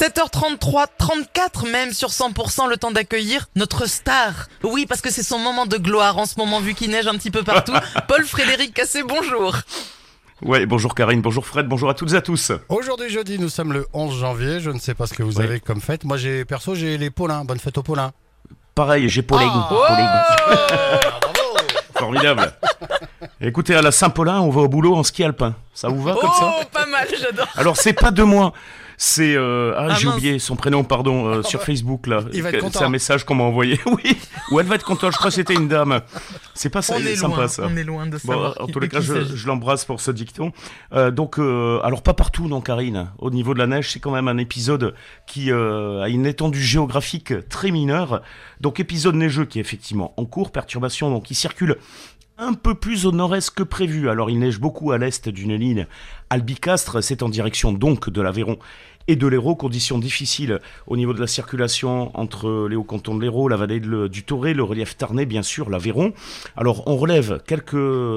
[0.00, 4.32] 7h33, 34 même sur 100%, le temps d'accueillir notre star.
[4.62, 7.12] Oui, parce que c'est son moment de gloire en ce moment, vu qu'il neige un
[7.18, 7.74] petit peu partout.
[8.08, 9.54] Paul Frédéric Cassé, bonjour.
[10.40, 12.50] Ouais, bonjour Karine, bonjour Fred, bonjour à toutes et à tous.
[12.70, 14.60] Aujourd'hui jeudi, nous sommes le 11 janvier.
[14.60, 15.44] Je ne sais pas ce que vous Oui.
[15.44, 16.04] avez comme fête.
[16.04, 17.44] Moi, j'ai perso, j'ai les Paulins.
[17.44, 18.12] Bonne fête aux Paulins.
[18.74, 19.50] Pareil, j'ai Pauling.
[19.52, 21.00] Ah.
[21.98, 22.54] Formidable.
[23.42, 25.54] Écoutez, à la Saint-Paulin, on va au boulot en ski alpin.
[25.80, 27.48] Ça vous va comme ça Oh, pas mal, j'adore.
[27.56, 28.52] Alors, c'est pas de moi.
[29.02, 30.16] C'est euh, ah, Ah, j'ai mince.
[30.18, 32.20] oublié son prénom pardon euh, sur Facebook là.
[32.34, 32.80] Il va être content.
[32.80, 33.80] C'est un message qu'on m'a envoyé.
[33.86, 34.14] Oui.
[34.50, 35.12] Ou elle va être contente.
[35.12, 36.02] Je crois que c'était une dame.
[36.52, 37.62] C'est pas ça, On est sympa loin, ça.
[37.66, 38.60] on est loin de Bon, savoir.
[38.60, 39.36] en qui- tous les de cas, qui je, s'agit.
[39.36, 40.52] je l'embrasse pour ce dicton.
[40.92, 43.08] Euh, donc, euh, alors pas partout, non, Karine.
[43.18, 44.94] Au niveau de la neige, c'est quand même un épisode
[45.26, 48.20] qui euh, a une étendue géographique très mineure.
[48.60, 51.78] Donc, épisode neigeux qui est effectivement en cours, perturbation, donc qui circule
[52.40, 54.08] un peu plus au nord-est que prévu.
[54.08, 55.86] Alors, il neige beaucoup à l'est d'une ligne
[56.30, 57.02] albicastre.
[57.02, 58.58] C'est en direction donc de l'Aveyron
[59.08, 59.54] et de l'Hérault.
[59.54, 63.80] Conditions difficiles au niveau de la circulation entre les hauts cantons de l'Hérault, la vallée
[63.80, 66.12] du Toré, le relief tarnais, bien sûr, l'Aveyron.
[66.56, 67.74] Alors, on relève quelques,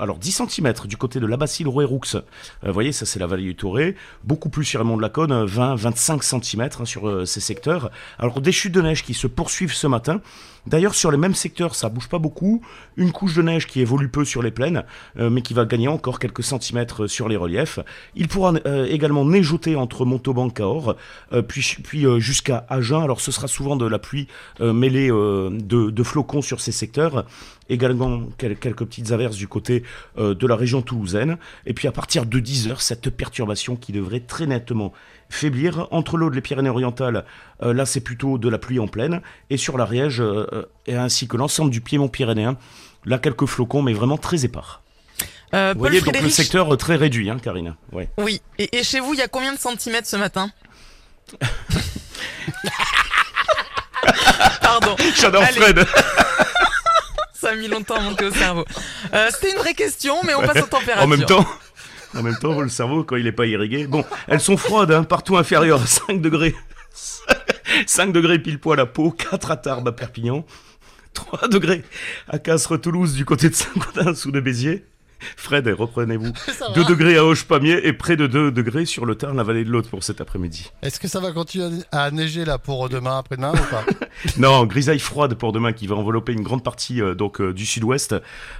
[0.00, 2.00] alors 10 cm du côté de l'Abbassil Rouet-Roux.
[2.14, 2.20] Euh,
[2.66, 3.94] vous voyez, ça c'est la vallée du Toré.
[4.24, 7.90] Beaucoup plus sur Raymond de la Cône, 20-25 cm sur euh, ces secteurs.
[8.18, 10.20] Alors, des chutes de neige qui se poursuivent ce matin.
[10.66, 12.62] D'ailleurs, sur les mêmes secteurs, ça bouge pas beaucoup.
[12.96, 14.84] Une couche de neige qui évolue peu sur les plaines,
[15.18, 17.80] euh, mais qui va gagner encore quelques centimètres sur les reliefs.
[18.14, 20.48] Il pourra euh, également neigeoter entre Montauban,
[21.32, 23.02] Euh, puis, euh, jusqu'à Agen.
[23.02, 24.28] Alors, ce sera souvent de la pluie
[24.60, 27.24] euh, mêlée de, flocons sur ces secteurs.
[27.68, 29.82] Également quel- quelques petites averses du côté
[30.18, 31.38] de la région toulousaine.
[31.64, 34.92] Et puis à partir de 10h, cette perturbation qui devrait très nettement
[35.30, 35.88] faiblir.
[35.90, 37.24] Entre l'Aude, les Pyrénées-Orientales,
[37.62, 39.22] là c'est plutôt de la pluie en pleine.
[39.48, 40.22] Et sur l'Ariège,
[40.86, 42.58] et ainsi que l'ensemble du piémont pyrénéen,
[43.06, 44.83] là quelques flocons, mais vraiment très épars.
[45.54, 47.76] Euh, Vous Paul voyez donc le secteur euh, très réduit, hein, Karine.
[47.92, 48.08] Ouais.
[48.18, 48.42] oui.
[48.58, 50.50] Et, et chez vous, il y a combien de centimètres ce matin
[54.60, 54.96] Pardon.
[55.16, 55.44] J'adore.
[55.44, 55.86] Fred
[57.34, 58.64] Ça a mis longtemps à monter au cerveau.
[59.12, 61.02] Euh, C'était une vraie question, mais on passe aux températures.
[61.04, 61.46] En même temps,
[62.16, 65.04] en même temps, le cerveau, quand il n'est pas irrigué, bon, elles sont froides, hein,
[65.04, 66.54] partout inférieures à 5 degrés.
[67.86, 70.46] 5 degrés pile poil à Pau, 4 à Tarbes à Perpignan,
[71.12, 71.84] 3 degrés
[72.28, 74.84] à Castres-Toulouse du côté de Saint-Quentin sous de Béziers.
[75.36, 76.32] Fred, reprenez-vous.
[76.52, 79.42] Ça va 2 degrés à Auch-Pamiers et près de 2 degrés sur le Tarn, la
[79.42, 80.70] vallée de l'Aude pour cet après-midi.
[80.82, 83.84] Est-ce que ça va continuer à neiger là pour demain, après-demain ou pas
[84.38, 87.66] Non, grisaille froide pour demain qui va envelopper une grande partie euh, donc euh, du
[87.66, 88.14] sud-ouest.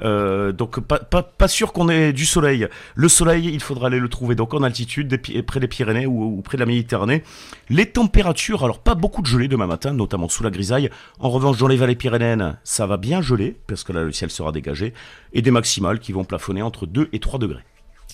[0.00, 2.68] Euh, donc pas, pas, pas sûr qu'on ait du soleil.
[2.94, 6.38] Le soleil, il faudra aller le trouver donc en altitude, des près des Pyrénées ou,
[6.38, 7.22] ou près de la Méditerranée.
[7.68, 10.90] Les températures, alors pas beaucoup de gelée demain matin, notamment sous la grisaille.
[11.18, 14.30] En revanche, dans les vallées pyrénéennes, ça va bien geler parce que là le ciel
[14.30, 14.94] sera dégagé
[15.32, 17.62] et des maximales qui vont plafonner entre 2 et 3 degrés.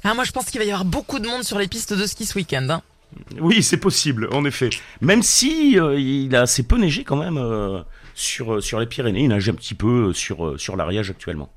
[0.02, 2.06] Ah, moi, je pense qu'il va y avoir beaucoup de monde sur les pistes de
[2.06, 2.66] ski ce week-end.
[2.68, 2.82] hein.
[3.40, 4.70] Oui, c'est possible, en effet.
[5.00, 7.80] Même si euh, il a assez peu neigé quand même euh,
[8.14, 11.48] sur, euh, sur les Pyrénées, il neige un petit peu sur, sur l'Ariège actuellement.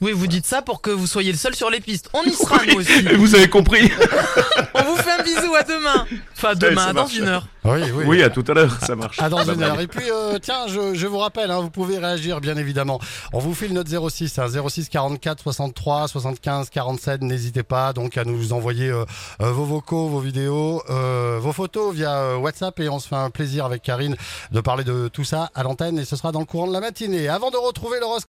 [0.00, 2.08] Oui, vous dites ça pour que vous soyez le seul sur les pistes.
[2.12, 3.02] On y sera, nous aussi.
[3.16, 3.90] Vous avez compris
[4.74, 6.06] On vous fait un bisou à demain.
[6.36, 7.16] Enfin, demain, dans marche.
[7.16, 7.46] une heure.
[7.64, 8.04] Oui, oui.
[8.06, 9.18] Oui, à tout à l'heure, ça marche.
[9.20, 9.78] Ah, dans une heure.
[9.80, 12.98] Et puis, euh, tiens, je, je vous rappelle, hein, vous pouvez réagir, bien évidemment.
[13.32, 17.22] On vous file notre 06, hein, 06 44 63 75 47.
[17.22, 19.04] N'hésitez pas donc à nous envoyer euh,
[19.42, 23.16] euh, vos vocaux, vos vidéos, euh, vos photos via euh, WhatsApp et on se fait
[23.16, 24.16] un plaisir avec Karine
[24.52, 26.80] de parler de tout ça à l'antenne et ce sera dans le courant de la
[26.80, 27.28] matinée.
[27.28, 28.26] Avant de retrouver l'horoscope.